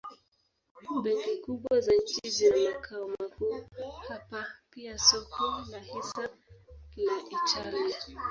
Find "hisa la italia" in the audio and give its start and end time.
5.79-7.95